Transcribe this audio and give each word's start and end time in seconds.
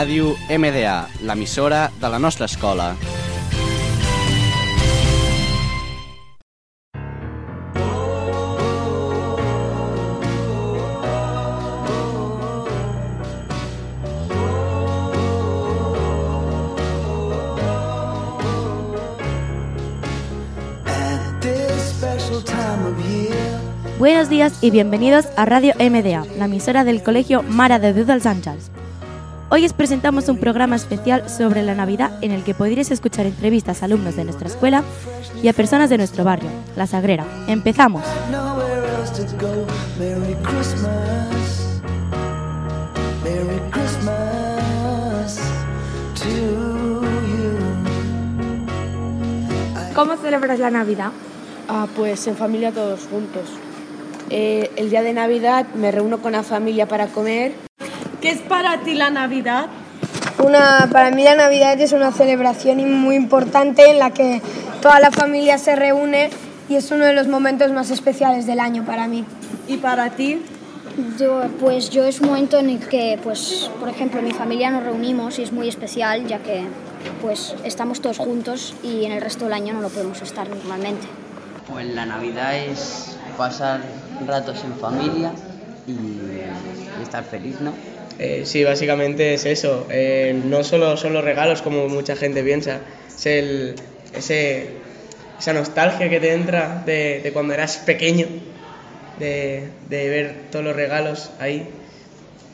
Ràdio 0.00 0.30
MDA, 0.48 1.10
l'emissora 1.28 1.90
de 2.00 2.08
la 2.08 2.18
nostra 2.18 2.46
escola. 2.46 2.96
Buenos 23.98 24.30
días 24.30 24.54
y 24.62 24.70
bienvenidos 24.70 25.26
a 25.36 25.44
Radio 25.44 25.74
MDA, 25.78 26.24
la 26.38 26.46
emisora 26.46 26.84
del 26.84 27.02
Colegio 27.02 27.42
Mara 27.42 27.78
de 27.78 27.92
Déu 27.92 28.06
dels 28.06 28.24
Àngels. 28.24 28.79
Hoy 29.52 29.66
os 29.66 29.72
presentamos 29.72 30.28
un 30.28 30.38
programa 30.38 30.76
especial 30.76 31.28
sobre 31.28 31.64
la 31.64 31.74
Navidad 31.74 32.12
en 32.22 32.30
el 32.30 32.44
que 32.44 32.54
podréis 32.54 32.92
escuchar 32.92 33.26
entrevistas 33.26 33.82
a 33.82 33.86
alumnos 33.86 34.14
de 34.14 34.22
nuestra 34.22 34.46
escuela 34.46 34.84
y 35.42 35.48
a 35.48 35.52
personas 35.52 35.90
de 35.90 35.98
nuestro 35.98 36.22
barrio, 36.22 36.48
La 36.76 36.86
Sagrera. 36.86 37.26
¡Empezamos! 37.48 38.04
¿Cómo 49.96 50.16
celebras 50.16 50.60
la 50.60 50.70
Navidad? 50.70 51.10
Ah, 51.68 51.88
pues 51.96 52.24
en 52.28 52.36
familia 52.36 52.70
todos 52.70 53.00
juntos. 53.10 53.48
Eh, 54.30 54.70
el 54.76 54.90
día 54.90 55.02
de 55.02 55.12
Navidad 55.12 55.66
me 55.74 55.90
reúno 55.90 56.22
con 56.22 56.30
la 56.30 56.44
familia 56.44 56.86
para 56.86 57.08
comer. 57.08 57.69
¿Qué 58.20 58.28
es 58.30 58.40
para 58.42 58.82
ti 58.82 58.94
la 58.94 59.08
Navidad? 59.08 59.66
Una, 60.44 60.88
para 60.92 61.10
mí 61.10 61.24
la 61.24 61.34
Navidad 61.34 61.80
es 61.80 61.92
una 61.92 62.12
celebración 62.12 63.00
muy 63.00 63.16
importante 63.16 63.90
en 63.90 63.98
la 63.98 64.10
que 64.10 64.42
toda 64.82 65.00
la 65.00 65.10
familia 65.10 65.56
se 65.56 65.74
reúne 65.74 66.28
y 66.68 66.76
es 66.76 66.90
uno 66.90 67.06
de 67.06 67.14
los 67.14 67.28
momentos 67.28 67.72
más 67.72 67.90
especiales 67.90 68.46
del 68.46 68.60
año 68.60 68.84
para 68.84 69.08
mí. 69.08 69.24
¿Y 69.68 69.78
para 69.78 70.10
ti? 70.10 70.42
Yo, 71.18 71.44
pues 71.60 71.88
yo 71.88 72.04
es 72.04 72.20
un 72.20 72.28
momento 72.28 72.58
en 72.58 72.68
el 72.68 72.78
que, 72.80 73.18
pues, 73.22 73.70
por 73.80 73.88
ejemplo, 73.88 74.20
mi 74.20 74.32
familia 74.32 74.70
nos 74.70 74.82
reunimos 74.82 75.38
y 75.38 75.42
es 75.42 75.52
muy 75.52 75.68
especial 75.68 76.26
ya 76.26 76.40
que 76.40 76.64
pues, 77.22 77.54
estamos 77.64 78.02
todos 78.02 78.18
juntos 78.18 78.74
y 78.82 79.06
en 79.06 79.12
el 79.12 79.22
resto 79.22 79.44
del 79.44 79.54
año 79.54 79.72
no 79.72 79.80
lo 79.80 79.88
podemos 79.88 80.20
estar 80.20 80.46
normalmente. 80.46 81.06
Pues 81.66 81.86
la 81.86 82.04
Navidad 82.04 82.54
es 82.54 83.16
pasar 83.38 83.80
ratos 84.26 84.62
en 84.62 84.74
familia 84.74 85.32
y, 85.86 85.92
y 85.92 87.02
estar 87.02 87.24
feliz, 87.24 87.60
¿no? 87.62 87.72
Eh, 88.22 88.42
sí, 88.44 88.62
básicamente 88.64 89.32
es 89.32 89.46
eso. 89.46 89.86
Eh, 89.88 90.38
no 90.44 90.62
solo 90.62 90.98
son 90.98 91.14
los 91.14 91.24
regalos 91.24 91.62
como 91.62 91.88
mucha 91.88 92.16
gente 92.16 92.44
piensa, 92.44 92.80
es 93.08 93.24
el, 93.24 93.74
ese, 94.14 94.72
esa 95.38 95.54
nostalgia 95.54 96.10
que 96.10 96.20
te 96.20 96.34
entra 96.34 96.82
de, 96.84 97.22
de 97.22 97.32
cuando 97.32 97.54
eras 97.54 97.78
pequeño, 97.78 98.26
de, 99.18 99.68
de, 99.88 100.08
ver 100.10 100.34
todos 100.50 100.62
los 100.62 100.76
regalos 100.76 101.30
ahí 101.40 101.66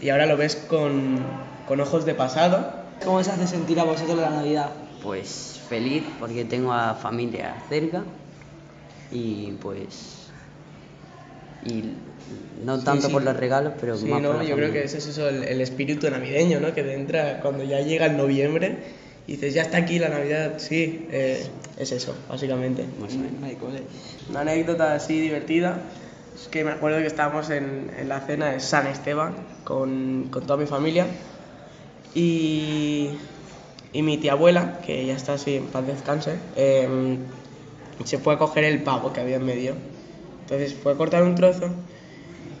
y 0.00 0.08
ahora 0.08 0.26
lo 0.26 0.36
ves 0.36 0.56
con, 0.56 1.20
con 1.68 1.80
ojos 1.80 2.04
de 2.06 2.14
pasado. 2.14 2.72
¿Cómo 3.04 3.18
os 3.18 3.28
hace 3.28 3.46
sentir 3.46 3.78
a 3.78 3.84
vosotros 3.84 4.18
la 4.18 4.30
Navidad? 4.30 4.70
Pues 5.00 5.60
feliz 5.68 6.02
porque 6.18 6.44
tengo 6.44 6.72
a 6.72 6.94
familia 6.94 7.54
cerca 7.68 8.02
y 9.12 9.52
pues 9.60 10.21
y 11.64 11.84
no 12.64 12.78
tanto 12.78 13.02
sí, 13.02 13.06
sí. 13.08 13.12
por 13.12 13.22
los 13.22 13.36
regalos, 13.36 13.74
pero 13.80 13.96
sí, 13.96 14.06
más 14.06 14.22
no, 14.22 14.28
por 14.28 14.38
la 14.38 14.44
yo 14.44 14.50
familia. 14.50 14.70
creo 14.70 14.82
que 14.82 14.86
ese 14.86 14.98
es 14.98 15.06
eso, 15.06 15.28
el, 15.28 15.44
el, 15.44 15.60
espíritu 15.60 16.08
navideño, 16.10 16.60
¿no? 16.60 16.74
Que 16.74 16.82
te 16.82 16.94
entra 16.94 17.40
cuando 17.40 17.64
ya 17.64 17.80
llega 17.80 18.06
el 18.06 18.16
noviembre 18.16 18.78
y 19.26 19.32
dices, 19.32 19.54
ya 19.54 19.62
está 19.62 19.78
aquí 19.78 19.98
la 19.98 20.08
Navidad, 20.08 20.54
sí, 20.58 21.06
eh, 21.10 21.46
es 21.78 21.92
eso, 21.92 22.14
básicamente. 22.28 22.84
Una 24.28 24.40
anécdota 24.40 24.94
así 24.94 25.20
divertida 25.20 25.80
es 26.34 26.48
que 26.48 26.64
me 26.64 26.72
acuerdo 26.72 26.98
que 26.98 27.06
estábamos 27.06 27.50
en, 27.50 27.90
en 27.96 28.08
la 28.08 28.20
cena 28.20 28.50
de 28.52 28.60
San 28.60 28.86
Esteban 28.86 29.34
con, 29.64 30.28
con 30.30 30.42
toda 30.44 30.56
mi 30.56 30.66
familia 30.66 31.06
y, 32.14 33.10
y, 33.92 34.02
mi 34.02 34.18
tía 34.18 34.32
abuela, 34.32 34.80
que 34.84 35.06
ya 35.06 35.14
está 35.14 35.34
así 35.34 35.56
en 35.56 35.66
paz 35.66 35.86
descanse, 35.86 36.36
eh, 36.56 37.16
se 38.04 38.18
fue 38.18 38.34
a 38.34 38.38
coger 38.38 38.64
el 38.64 38.82
pavo 38.82 39.12
que 39.12 39.20
había 39.20 39.36
en 39.36 39.46
medio. 39.46 39.74
Entonces 40.42 40.74
fue 40.74 40.92
a 40.92 40.96
cortar 40.96 41.22
un 41.22 41.34
trozo 41.34 41.70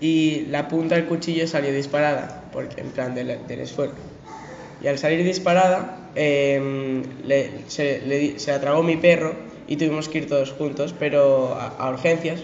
y 0.00 0.46
la 0.50 0.68
punta 0.68 0.96
del 0.96 1.06
cuchillo 1.06 1.46
salió 1.46 1.72
disparada, 1.72 2.44
porque, 2.52 2.80
en 2.80 2.90
plan 2.90 3.14
del, 3.14 3.38
del 3.46 3.60
esfuerzo. 3.60 3.96
Y 4.82 4.88
al 4.88 4.98
salir 4.98 5.24
disparada, 5.24 6.10
eh, 6.14 7.02
le, 7.24 7.50
se, 7.68 8.02
le, 8.06 8.38
se 8.38 8.52
atragó 8.52 8.82
mi 8.82 8.96
perro 8.96 9.34
y 9.66 9.76
tuvimos 9.76 10.08
que 10.08 10.18
ir 10.18 10.28
todos 10.28 10.52
juntos, 10.52 10.94
pero 10.98 11.54
a, 11.54 11.68
a 11.68 11.90
urgencias. 11.90 12.40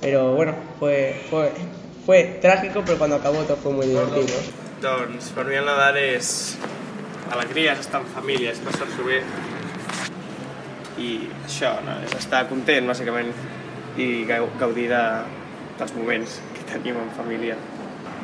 Pero 0.00 0.34
bueno, 0.34 0.54
fue, 0.78 1.14
fue, 1.30 1.52
fue 2.04 2.38
trágico, 2.40 2.82
però 2.84 2.98
quan 2.98 3.12
acabó 3.12 3.44
tot 3.46 3.60
fue 3.62 3.72
muy 3.72 3.86
divertido. 3.86 4.34
Doncs 4.82 5.30
per 5.30 5.46
mi 5.46 5.54
el 5.54 5.66
Nadal 5.68 5.94
és 6.02 6.58
alegria, 7.30 7.76
és 7.76 7.84
estar 7.84 8.00
en 8.02 8.08
família, 8.10 8.50
és 8.50 8.58
passar-s'ho 8.58 9.06
bé 9.06 9.20
i 10.98 11.12
això, 11.46 11.76
no? 11.86 12.00
és 12.02 12.16
estar 12.18 12.42
content 12.50 12.90
bàsicament 12.90 13.30
i 13.96 14.24
gaudir 14.24 14.88
de, 14.90 15.02
dels 15.78 15.94
moments 15.96 16.38
que 16.56 16.64
tenim 16.70 16.98
en 17.00 17.10
família. 17.16 17.56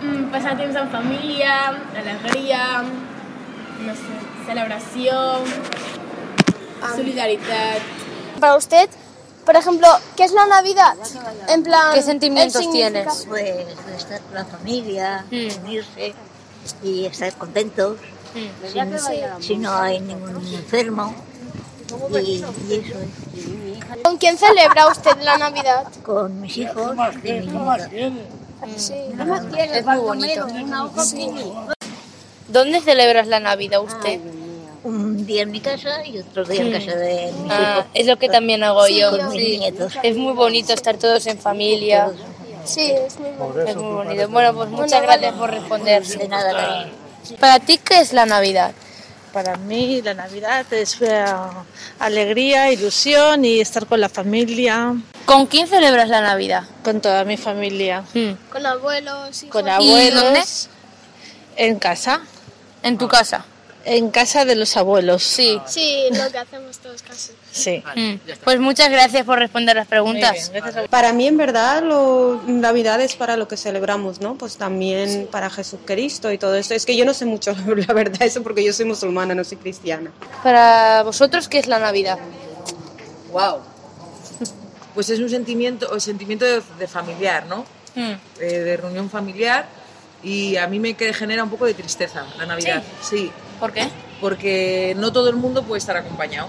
Mm, 0.02 0.28
passar 0.32 0.54
temps 0.56 0.76
en 0.78 0.90
família, 0.92 1.54
alegria, 1.96 2.62
no 3.82 3.94
sé, 3.94 4.20
celebració, 4.46 5.18
solidaritat. 6.94 7.82
Para 8.38 8.56
usted, 8.56 8.88
por 9.44 9.56
ejemplo, 9.56 9.88
¿qué 10.16 10.24
es 10.24 10.32
la 10.32 10.46
Navidad? 10.46 10.94
En 11.48 11.62
plan, 11.62 11.94
¿Qué 11.94 12.02
sentimientos 12.02 12.70
tienes? 12.70 13.26
Pues 13.26 13.66
estar 13.96 14.20
con 14.20 14.34
la 14.34 14.44
familia, 14.44 15.24
mm. 15.30 15.64
unirse 15.64 16.14
y 16.82 17.06
estar 17.06 17.32
contentos. 17.34 17.98
Mm. 18.34 18.98
Si, 18.98 19.46
si, 19.46 19.56
no 19.56 19.74
hay 19.74 20.00
ningún 20.00 20.46
enfermo. 20.54 21.14
¿Con 24.02 24.18
quién 24.18 24.36
celebra 24.36 24.88
usted 24.88 25.16
la 25.22 25.38
Navidad? 25.38 25.86
Con 26.04 26.40
mis 26.40 26.56
hijos. 26.58 26.96
Sí. 28.76 28.94
¿Dónde 32.48 32.80
celebras 32.80 33.26
la 33.26 33.40
Navidad 33.40 33.80
usted? 33.82 34.20
Un 34.84 35.26
día 35.26 35.42
en 35.42 35.50
mi 35.50 35.60
casa 35.60 36.04
y 36.06 36.18
otro 36.18 36.44
día 36.44 36.62
en 36.62 36.72
casa 36.72 36.96
de 36.96 37.32
mis 37.42 37.52
ah, 37.52 37.72
hijos. 37.78 37.86
Es 37.94 38.06
lo 38.06 38.16
que 38.18 38.28
también 38.28 38.62
hago 38.64 38.86
yo. 38.88 39.10
Es 40.02 40.16
muy 40.16 40.32
bonito 40.32 40.72
estar 40.72 40.96
todos 40.96 41.26
en 41.26 41.38
familia. 41.38 42.10
Sí, 42.64 42.92
es 42.92 43.18
muy 43.76 43.90
bonito. 43.90 44.28
Bueno, 44.28 44.54
pues 44.54 44.68
muchas 44.68 45.02
gracias 45.02 45.34
por 45.34 45.50
responder. 45.50 46.04
De 46.06 46.28
nada. 46.28 46.88
Para 47.40 47.60
ti, 47.60 47.78
¿qué 47.78 48.00
es 48.00 48.12
la 48.12 48.26
Navidad? 48.26 48.72
Para 49.32 49.56
mí 49.56 50.00
la 50.02 50.14
Navidad 50.14 50.64
es 50.72 51.00
uh, 51.00 51.06
alegría, 51.98 52.72
ilusión 52.72 53.44
y 53.44 53.60
estar 53.60 53.86
con 53.86 54.00
la 54.00 54.08
familia. 54.08 54.94
¿Con 55.26 55.46
quién 55.46 55.66
celebras 55.66 56.08
la 56.08 56.20
Navidad? 56.22 56.64
Con 56.82 57.00
toda 57.00 57.24
mi 57.24 57.36
familia. 57.36 58.04
Hmm. 58.14 58.32
Con 58.50 58.64
abuelos. 58.64 59.42
Hijos. 59.42 59.52
Con 59.52 59.68
abuelos. 59.68 60.22
dónde? 60.22 60.42
En 61.56 61.78
casa. 61.78 62.22
¿En 62.82 62.96
tu 62.96 63.08
casa? 63.08 63.44
En 63.90 64.10
casa 64.10 64.44
de 64.44 64.54
los 64.54 64.76
abuelos. 64.76 65.22
Sí. 65.22 65.58
Sí, 65.66 66.04
lo 66.12 66.30
que 66.30 66.38
hacemos 66.38 66.78
todos 66.78 67.02
casi. 67.02 67.32
Sí. 67.50 67.82
Hmm. 67.96 68.16
Pues 68.44 68.60
muchas 68.60 68.90
gracias 68.90 69.24
por 69.24 69.38
responder 69.38 69.76
las 69.76 69.88
preguntas. 69.88 70.52
Bien, 70.52 70.62
a... 70.64 70.82
Para 70.88 71.14
mí, 71.14 71.26
en 71.26 71.38
verdad, 71.38 71.82
lo, 71.82 72.42
Navidad 72.46 73.00
es 73.00 73.14
para 73.16 73.38
lo 73.38 73.48
que 73.48 73.56
celebramos, 73.56 74.20
¿no? 74.20 74.36
Pues 74.36 74.58
también 74.58 75.10
sí. 75.10 75.28
para 75.30 75.48
Jesucristo 75.48 76.30
y 76.30 76.36
todo 76.36 76.54
esto. 76.54 76.74
Es 76.74 76.84
que 76.84 76.96
yo 76.96 77.06
no 77.06 77.14
sé 77.14 77.24
mucho, 77.24 77.56
la 77.66 77.94
verdad, 77.94 78.22
eso 78.22 78.42
porque 78.42 78.62
yo 78.62 78.74
soy 78.74 78.84
musulmana, 78.84 79.34
no 79.34 79.42
soy 79.42 79.56
cristiana. 79.56 80.12
Para 80.42 81.02
vosotros, 81.02 81.48
¿qué 81.48 81.58
es 81.58 81.66
la 81.66 81.78
Navidad? 81.78 82.18
Wow. 83.32 83.60
Pues 84.94 85.08
es 85.08 85.18
un 85.20 85.30
sentimiento, 85.30 85.94
el 85.94 86.00
sentimiento 86.00 86.44
de, 86.44 86.60
de 86.78 86.88
familiar, 86.88 87.46
¿no? 87.46 87.64
Hmm. 87.94 88.12
Eh, 88.40 88.44
de 88.44 88.76
reunión 88.76 89.08
familiar 89.08 89.66
y 90.22 90.56
a 90.56 90.66
mí 90.66 90.78
me 90.78 90.94
genera 90.94 91.42
un 91.42 91.50
poco 91.50 91.64
de 91.64 91.74
tristeza 91.74 92.26
la 92.36 92.46
Navidad. 92.46 92.82
Sí. 93.00 93.16
sí. 93.16 93.32
¿Por 93.58 93.72
qué? 93.72 93.88
Porque 94.20 94.94
no 94.98 95.12
todo 95.12 95.28
el 95.28 95.36
mundo 95.36 95.62
puede 95.64 95.78
estar 95.78 95.96
acompañado. 95.96 96.48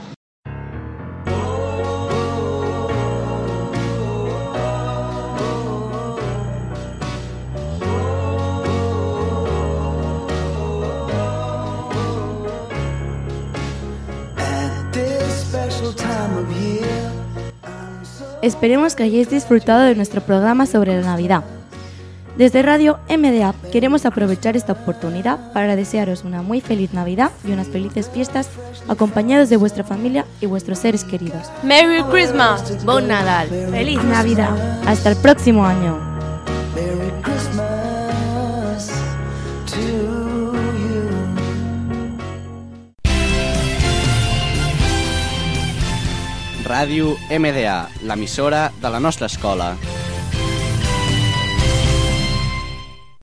Esperemos 18.42 18.96
que 18.96 19.04
hayáis 19.04 19.30
disfrutado 19.30 19.82
de 19.82 19.96
nuestro 19.96 20.22
programa 20.22 20.66
sobre 20.66 20.96
la 20.96 21.02
Navidad. 21.02 21.44
Desde 22.40 22.62
Radio 22.62 23.00
MDA 23.10 23.54
queremos 23.70 24.06
aprovechar 24.06 24.56
esta 24.56 24.72
oportunidad 24.72 25.52
para 25.52 25.76
desearos 25.76 26.24
una 26.24 26.42
muy 26.42 26.62
feliz 26.62 26.94
Navidad 26.94 27.32
y 27.44 27.52
unas 27.52 27.68
felices 27.68 28.10
fiestas 28.10 28.48
acompañados 28.88 29.50
de 29.50 29.58
vuestra 29.58 29.84
familia 29.84 30.26
y 30.40 30.46
vuestros 30.46 30.80
seres 30.80 31.04
queridos. 31.04 31.52
Merry 31.64 32.02
Christmas. 32.04 32.86
Bon 32.86 33.06
Nadal. 33.06 33.50
Feliz 33.50 34.02
Navidad. 34.06 34.56
Hasta 34.88 35.10
el 35.10 35.18
próximo 35.18 35.66
año. 35.66 36.00
Ràdio 46.64 47.18
MDA, 47.30 47.90
l'emissora 48.04 48.72
de 48.80 48.90
la 48.90 49.00
nostra 49.02 49.26
escola. 49.26 49.76